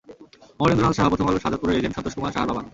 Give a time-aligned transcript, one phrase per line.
[0.59, 2.61] অমরেন্দ্র নাথ সাহা প্রথম আলোর শাহজাদপুরের এজেন্ট সন্তোষ কুমার সাহার বাবা।